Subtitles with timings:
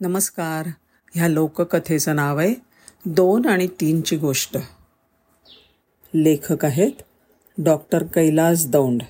[0.00, 0.68] नमस्कार.
[1.14, 2.54] ह्या लोककथेचं नाव आहे
[3.04, 4.56] दोन आणि तीनची गोष्ट.
[6.14, 6.90] लेखक आहेत
[7.58, 9.02] डॉक्टर कैलास दौंड.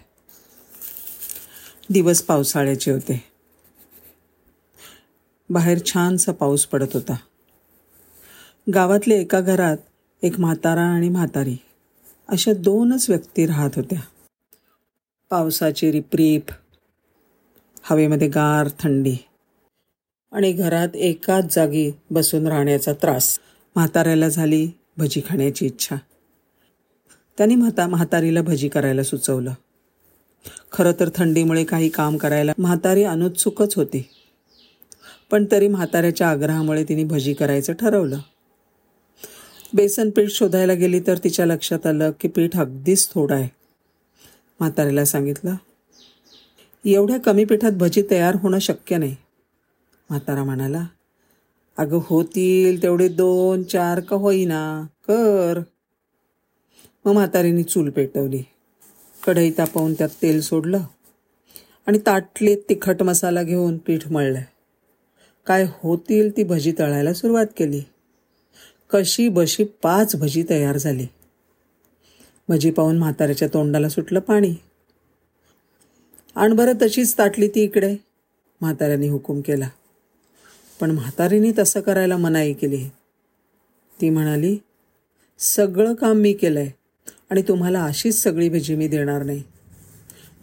[1.91, 3.25] दिवस पावसाळ्याचे होते.
[5.51, 7.17] बाहेर छानसा पाऊस पडत होता.
[8.75, 9.77] गावातल्या एका घरात
[10.23, 11.57] एक म्हातारा आणि म्हातारी
[12.29, 14.01] अशा दोनच व्यक्ती राहत होत्या.
[15.31, 16.47] पावसाची रिपरीप
[17.83, 19.16] हवेमध्ये गार थंडी.
[20.37, 23.39] आणि घरात एकाच जागी बसून राहण्याचा त्रास.
[23.77, 25.97] म्हाताऱ्याला झाली भजी खाण्याची इच्छा.
[27.39, 29.53] त्यांनी म्हाता म्हातारीला भजी करायला सुचवलं.
[30.73, 34.09] खरं तर थंडीमुळे काही काम करायला म्हातारी अनुत्सुकच होती.
[35.30, 38.19] पण तरी म्हाताऱ्याच्या आग्रहामुळे तिने भजी करायचं ठरवलं.
[39.75, 43.49] बेसन पीठ शोधायला गेली तर तिच्या लक्षात आलं की पीठ अगदीच थोडं आहे.
[44.61, 45.55] म्हाताऱ्याला सांगितलं
[46.85, 49.16] एवढ्या कमी पिठात भजी तयार होणं शक्य नाही.
[50.10, 50.87] म्हातारा म्हणाला
[51.78, 55.60] अगं होतील तेवढे दोन चार का होईना कर.
[57.04, 58.43] मग म्हातारीने चूल पेटवली
[59.26, 60.80] कढई तापवून त्यात तेल सोडलं
[61.87, 64.40] आणि ताटलीत तिखट मसाला घेऊन पीठ मळलं.
[65.46, 67.80] काय होतील ती भजी तळायला सुरुवात केली.
[68.91, 71.06] कशी बशी पाच भजी तयार झाली.
[72.48, 74.54] भजी पाहून म्हाताऱ्याच्या तोंडाला सुटलं पाणी.
[76.36, 77.96] आण बरं तशीच ताटली ती इकडे
[78.60, 79.68] म्हाताऱ्याने हुकूम केला.
[80.80, 82.84] पण म्हातारीने तसं करायला मनाई केली.
[84.00, 84.58] ती म्हणाली
[85.38, 86.70] सगळं काम मी केलं आहे
[87.30, 89.42] आणि तुम्हाला अशीच सगळी भजी मी देणार नाही.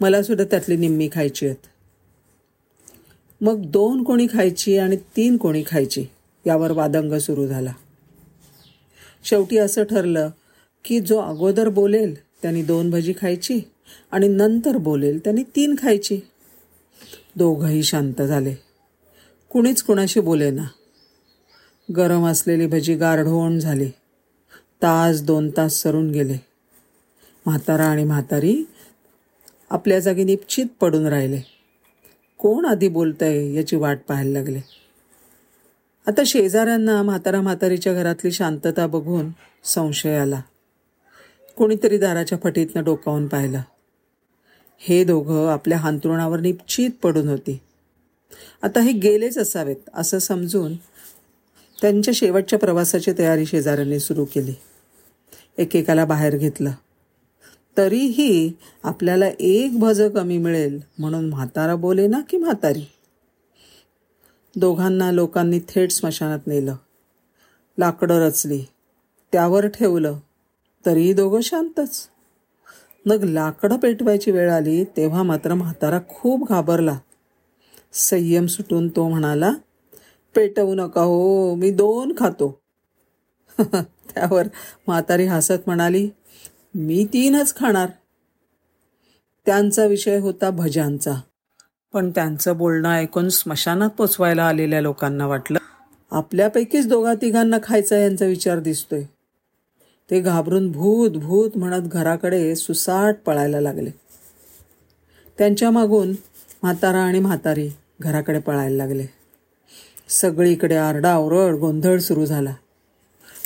[0.00, 1.56] मलासुद्धा त्यातली निम्मी खायची आहेत.
[3.40, 6.06] मग दोन कोणी खायची आणि तीन कोणी खायची
[6.46, 7.72] यावर वादंग सुरू झाला.
[9.24, 10.30] शेवटी असं ठरलं
[10.84, 13.60] की जो अगोदर बोलेल त्यांनी दोन भजी खायची
[14.10, 16.20] आणि नंतर बोलेल त्यांनी तीन खायची.
[17.36, 18.54] दोघंही शांत झाले.
[19.54, 20.62] कुणीच कुणाशी बोलेना
[21.96, 23.90] गरम असलेली भजी गारढोण झाली.
[24.82, 26.36] तास दोन तास सरून गेले.
[27.46, 28.64] म्हातारा आणि म्हातारी
[29.70, 31.40] आपल्या जागी निश्चित पडून राहिले.
[32.38, 34.60] कोण आधी बोलतंय याची वाट पाहायला लागले.
[36.06, 39.30] आता शेजाऱ्यांना म्हातारा म्हातारीच्या घरातली शांतता बघून
[39.64, 40.40] संशय आला.
[41.56, 43.60] कोणीतरी दाराच्या फटीतनं डोकावून पाहिलं.
[44.78, 47.60] हे दोघं आपल्या हांतरुणावर निश्चित पडून होती.
[48.62, 50.74] आता हे गेलेच असावेत असं समजून
[51.80, 54.54] त्यांच्या शेवटच्या प्रवासाची तयारी शेजाऱ्यांनी सुरू केली.
[55.58, 56.70] एकेकाला बाहेर घेतलं.
[57.76, 58.52] तरीही
[58.82, 62.86] आपल्याला एक भज कमी मिळेल म्हणून म्हातारा बोले ना की म्हातारी?
[64.56, 66.76] दोघांना लोकांनी थेट स्मशानात नेलं.
[67.78, 68.64] लाकडं रचली.
[69.32, 70.18] त्यावर ठेवलं.
[70.86, 72.08] तरीही दोघं शांतच.
[73.06, 76.98] मग लाकडं पेटवायची वेळ आली तेव्हा मात्र म्हातारा खूप घाबरला.
[77.94, 79.52] संयम सुटून तो म्हणाला
[80.34, 82.60] पेटवू नका हो मी दोन खातो.
[83.60, 84.46] त्यावर
[84.86, 86.08] म्हातारी हसत म्हणाली
[86.74, 87.88] मी तीनच खाणार.
[89.46, 91.14] त्यांचा विषय होता भजांचा
[91.92, 95.58] पण त्यांचं बोलणं ऐकून स्मशानात पोचवायला आलेल्या लोकांना वाटलं
[96.12, 99.02] आपल्यापैकीच दोघा तिघांना खायचा यांचा विचार दिसतोय.
[100.10, 103.90] ते घाबरून भूत भूत म्हणत घराकडे सुसाट पळायला लागले.
[105.38, 106.10] त्यांच्या मागून
[106.62, 107.68] म्हातारा आणि म्हातारी
[108.04, 109.06] घराकडे पळायला लागले.
[110.08, 112.54] सगळीकडे आरडाओरड गोंधळ सुरू झाला.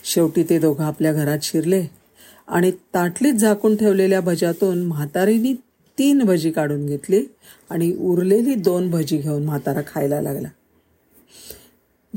[0.04, 1.86] शेवटी ते दोघं आपल्या घरात शिरले
[2.48, 5.54] आणि ताटलीत झाकून ठेवलेल्या भज्यातून म्हातारीनी
[5.98, 7.24] तीन भजी काढून घेतली
[7.70, 10.48] आणि उरलेली दोन भजी घेऊन म्हातारा खायला लागला.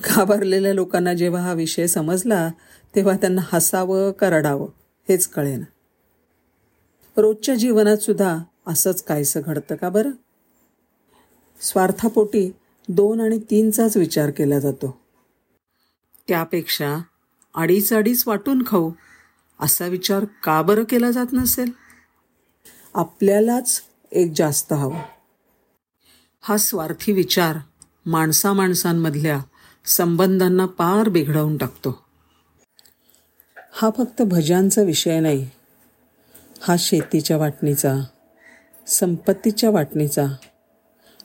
[0.03, 2.51] घाबरलेल्या लोकांना जेव्हा हा विषय समजला
[2.95, 4.67] तेव्हा त्यांना हसावं करडावं
[5.09, 5.65] हेच कळेना.
[7.17, 8.37] रोजच्या जीवनात सुद्धा
[8.67, 10.11] असंच काहीसं घडतं का बरं?
[11.61, 12.51] स्वार्थापोटी
[12.87, 14.97] दोन आणि तीनचाच विचार केला जातो.
[16.27, 16.97] त्यापेक्षा
[17.55, 18.91] अडीच अडीच वाटून खाऊ
[19.59, 21.71] असा विचार का बरं केला जात नसेल?
[22.95, 25.01] आपल्यालाच एक जास्त हवं.
[26.41, 27.57] हा स्वार्थी विचार
[28.05, 29.39] माणसा माणसांमधल्या
[29.85, 32.03] संबंधांना पार बिघडवून टाकतो.
[33.71, 35.49] हा फक्त भजांचा विषय नाही.
[36.61, 37.95] हा शेतीच्या वाटणीचा
[38.87, 40.25] संपत्तीच्या वाटणीचा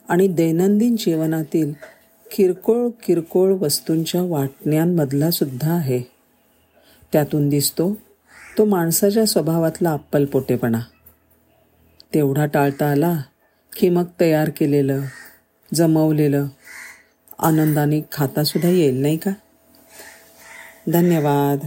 [0.08, 1.72] आणि दैनंदिन जीवनातील
[2.30, 6.02] किरकोळ किरकोळ वस्तूंच्या वाटण्यांमधला सुद्धा आहे.
[7.12, 7.94] त्यातून दिसतो
[8.58, 10.80] तो माणसाच्या स्वभावातला अप्पलपोटेपणा.
[12.14, 13.22] तेवढा टाळता आला
[13.76, 15.00] की मग तयार केलेलं
[15.74, 16.46] जमवलेलं
[17.38, 19.30] आनंदाने खातासुद्धा येईल नाही का?
[20.92, 21.58] धन्यवाद.